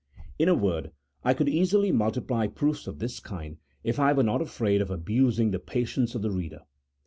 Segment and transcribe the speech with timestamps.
[0.39, 4.41] In a word, I could easily multiply proofs of this kind if I were not
[4.41, 6.61] afraid of abusing the patience of the reader.